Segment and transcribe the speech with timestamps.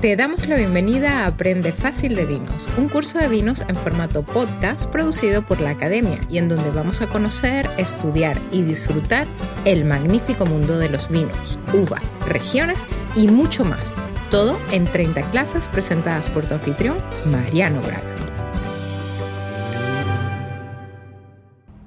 [0.00, 4.22] Te damos la bienvenida a Aprende Fácil de Vinos, un curso de vinos en formato
[4.22, 9.26] podcast producido por la Academia y en donde vamos a conocer, estudiar y disfrutar
[9.64, 13.92] el magnífico mundo de los vinos, uvas, regiones y mucho más.
[14.30, 16.98] Todo en 30 clases presentadas por tu anfitrión,
[17.32, 18.07] Mariano Braga.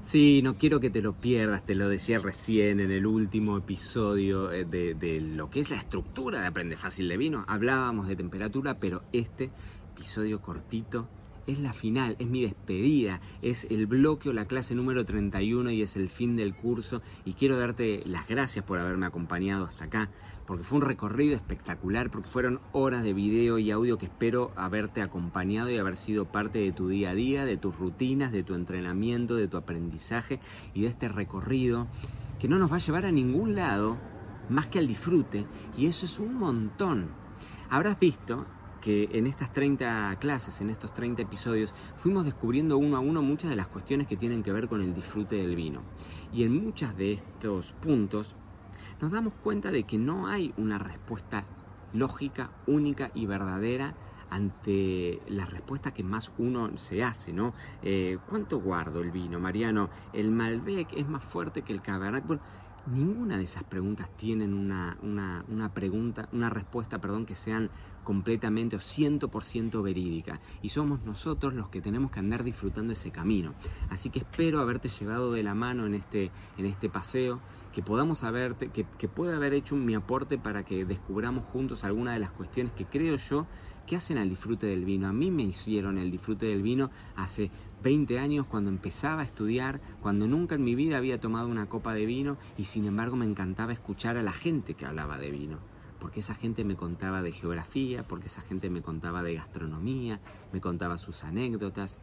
[0.02, 4.52] Sí, no quiero que te lo pierdas, te lo decía recién en el último episodio
[4.52, 7.46] eh, de, lo que es la estructura de Aprende Fácil de Vino.
[7.48, 9.52] Hablábamos de temperatura, pero este
[9.96, 11.08] episodio cortito
[11.48, 15.82] es la final, es mi despedida, es el bloque o la clase número 31 y
[15.82, 20.10] es el fin del curso y quiero darte las gracias por haberme acompañado hasta acá,
[20.46, 25.02] porque fue un recorrido espectacular, porque fueron horas de video y audio que espero haberte
[25.02, 28.56] acompañado y haber sido parte de tu día a día, de tus rutinas, de tu
[28.56, 30.40] entrenamiento, de tu aprendizaje
[30.74, 31.88] y de este recorrido
[32.40, 33.98] que no nos va a llevar a ningún lado
[34.50, 35.46] más que al disfrute
[35.78, 37.10] y eso es un montón.
[37.70, 38.46] Habrás visto
[38.82, 43.50] que en estas 30 clases, en estos 30 episodios, fuimos descubriendo uno a uno muchas
[43.50, 45.82] de las cuestiones que tienen que ver con el disfrute del vino.
[46.34, 48.36] Y en muchos de estos puntos
[49.00, 51.46] nos damos cuenta de que no hay una respuesta
[51.94, 53.96] lógica, única y verdadera
[54.30, 57.54] ante la respuesta que más uno se hace, ¿no?
[57.84, 59.90] Eh, ¿Cuánto guardo el vino, Mariano?
[60.14, 62.24] ¿El Malbec es más fuerte que el Cabernet?
[62.88, 67.70] Ninguna de esas preguntas tienen una, pregunta, una respuesta, perdón, que sean
[68.04, 70.40] completamente o 100% verídica.
[70.64, 73.54] Y somos nosotros los que tenemos que andar disfrutando ese camino.
[73.92, 77.40] Así que espero haberte llevado de la mano en este, en este paseo,
[77.72, 82.16] que podamos haberte, que, que pueda haber hecho mi aporte para que descubramos juntos algunas
[82.16, 83.46] de las cuestiones que creo yo
[83.92, 85.10] que hacen al disfrute del vino.
[85.10, 87.52] A mí me hicieron el disfrute del vino hace
[87.84, 91.94] 20 años cuando empezaba a estudiar, cuando nunca en mi vida había tomado una copa
[91.94, 95.58] de vino y sin embargo me encantaba escuchar a la gente que hablaba de vino.
[96.00, 100.22] Porque esa gente me contaba de geografía, porque esa gente me contaba de gastronomía,
[100.54, 102.00] me contaba sus anécdotas.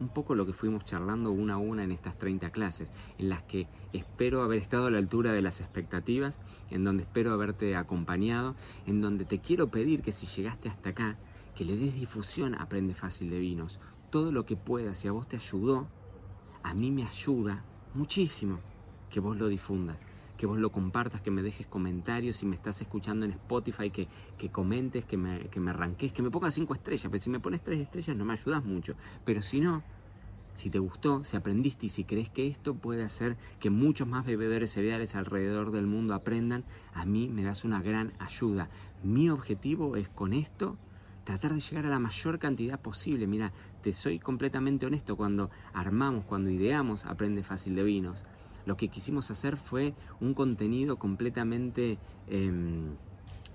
[0.00, 3.42] Un poco lo que fuimos charlando una a una en estas 30 clases, en las
[3.42, 6.40] que espero haber estado a la altura de las expectativas,
[6.70, 8.54] en donde espero haberte acompañado,
[8.86, 11.18] en donde te quiero pedir que si llegaste hasta acá,
[11.56, 13.80] que le des difusión a Aprende Fácil de Vinos.
[14.10, 15.88] Todo lo que puedas, si a vos te ayudó,
[16.62, 17.64] a mí me ayuda
[17.94, 18.60] muchísimo
[19.10, 20.00] que vos lo difundas,
[20.36, 24.06] que vos lo compartas, que me dejes comentarios, si me estás escuchando en Spotify, que,
[24.38, 27.40] que comentes, que me, que me arranques, que me pongas cinco estrellas, pero si me
[27.40, 29.82] pones tres estrellas no me ayudas mucho, pero si no,
[30.58, 34.26] si te gustó, si aprendiste y si crees que esto puede hacer que muchos más
[34.26, 36.64] bebedores cereales alrededor del mundo aprendan,
[36.94, 38.68] a mí me das una gran ayuda.
[39.04, 40.76] Mi objetivo es con esto
[41.22, 43.28] tratar de llegar a la mayor cantidad posible.
[43.28, 43.52] Mira,
[43.82, 48.24] te soy completamente honesto, cuando armamos, cuando ideamos Aprende Fácil de Vinos,
[48.66, 52.96] lo que quisimos hacer fue un contenido completamente em,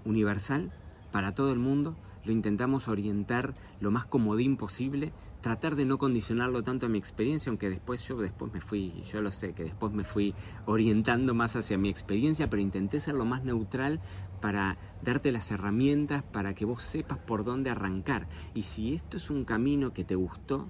[0.05, 0.71] universal
[1.11, 5.11] para todo el mundo, lo intentamos orientar lo más comodín posible,
[5.41, 9.21] tratar de no condicionarlo tanto a mi experiencia, aunque después yo después me fui, yo
[9.21, 10.33] lo sé, que después me fui
[10.65, 13.99] orientando más hacia mi experiencia, pero intenté ser lo más neutral
[14.41, 18.27] para darte las herramientas para que vos sepas por dónde arrancar.
[18.53, 20.69] Y si esto es un camino que te gustó,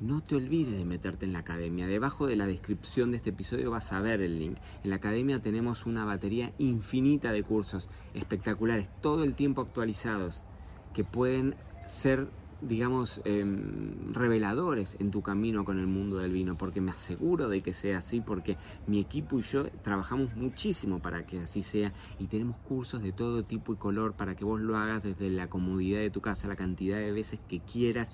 [0.00, 1.86] no te olvides de meterte en la academia.
[1.86, 4.58] Debajo de la descripción de este episodio vas a ver el link.
[4.82, 10.42] En la academia tenemos una batería infinita de cursos espectaculares, todo el tiempo actualizados,
[10.92, 11.54] que pueden
[11.86, 12.28] ser,
[12.60, 17.62] digamos, em, reveladores en tu camino con el mundo del vino, porque me aseguro de
[17.62, 18.56] que sea así, porque
[18.86, 23.44] mi equipo y yo trabajamos muchísimo para que así sea y tenemos cursos de todo
[23.44, 26.56] tipo y color para que vos lo hagas desde la comodidad de tu casa, la
[26.56, 28.12] cantidad de veces que quieras,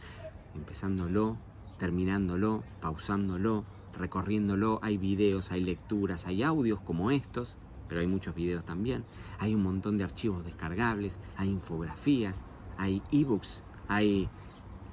[0.55, 1.37] empezándolo
[1.81, 3.65] terminándolo, pausándolo,
[3.99, 4.79] recorriéndolo.
[4.83, 7.57] Hay videos, hay lecturas, hay audios como estos,
[7.89, 9.05] pero hay muchos videos también.
[9.39, 12.45] Hay un montón de archivos descargables, hay infografías,
[12.77, 14.29] hay ebooks, hay,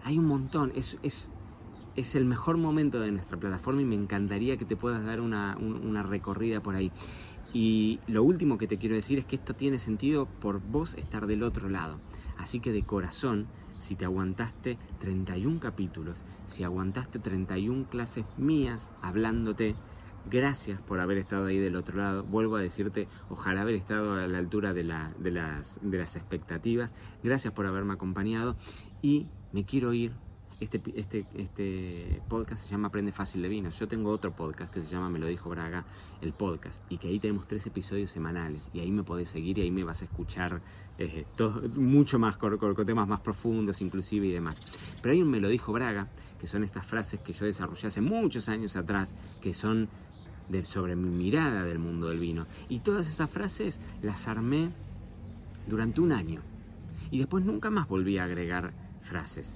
[0.05, 0.71] hay un montón.
[0.75, 1.29] Es, es,
[1.97, 5.57] es el mejor momento de nuestra plataforma y me encantaría que te puedas dar una,
[5.57, 6.93] una recorrida por ahí.
[7.53, 11.27] Y lo último que te quiero decir es que esto tiene sentido por vos estar
[11.27, 11.99] del otro lado.
[12.37, 13.47] Así que de corazón
[13.77, 19.75] si te aguantaste 31 capítulos, si aguantaste 31 clases mías hablándote,
[20.29, 22.23] gracias por haber estado ahí del otro lado.
[22.23, 26.93] Vuelvo a decirte, ojalá haber estado a la altura de, de, las, de las expectativas.
[27.23, 28.55] Gracias por haberme acompañado
[29.01, 30.13] y me quiero ir
[30.59, 33.77] este, este, este podcast se llama Aprende Fácil de Vinos.
[33.79, 35.85] Yo tengo otro podcast que se llama Me lo dijo Braga,
[36.21, 38.71] el podcast, y que ahí tenemos tres episodios semanales.
[38.73, 40.61] Y ahí me podés seguir y ahí me vas a escuchar
[40.97, 44.59] eh, todo, mucho más, con, temas más profundos inclusive y demás.
[45.01, 46.09] Pero hay un Me lo dijo Braga,
[46.39, 49.87] que son estas frases que yo desarrollé hace muchos años atrás, que son
[50.49, 52.47] de, sobre mi mirada del mundo del vino.
[52.67, 54.71] Y todas esas frases las armé
[55.67, 56.41] durante un año.
[57.11, 59.55] y después nunca más volví a agregar frases.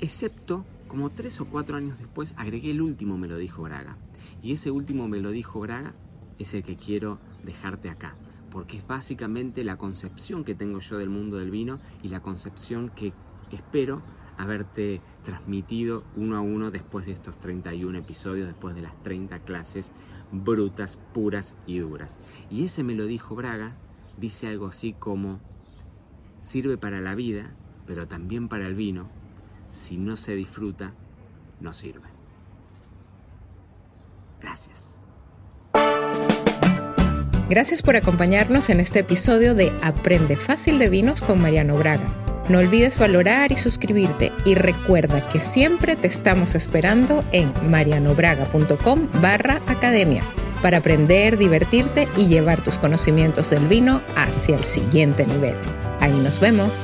[0.00, 3.96] Excepto, como tres o cuatro años después, agregué el último me lo dijo Braga.
[4.42, 5.94] Y ese último me lo dijo Braga
[6.38, 8.16] es el que quiero dejarte acá,
[8.50, 12.90] porque es básicamente la concepción que tengo yo del mundo del vino y la concepción
[12.90, 13.12] que
[13.52, 14.02] espero
[14.36, 19.92] haberte transmitido uno a uno después de estos 31 episodios, después de las 30 clases
[20.32, 22.18] brutas, puras y duras.
[22.50, 23.76] Y ese me lo dijo Braga,
[24.18, 25.40] dice algo así como,
[26.40, 27.54] sirve para la vida,
[27.86, 29.08] pero también para el vino,
[29.74, 30.94] si no se disfruta,
[31.60, 32.08] no sirve.
[34.40, 35.00] Gracias.
[37.48, 42.08] Gracias por acompañarnos en este episodio de Aprende Fácil de Vinos con Mariano Braga.
[42.48, 49.62] No olvides valorar y suscribirte y recuerda que siempre te estamos esperando en marianobraga.com barra
[49.66, 50.22] academia
[50.62, 55.56] para aprender, divertirte y llevar tus conocimientos del vino hacia el siguiente nivel.
[56.00, 56.80] Ahí nos vemos.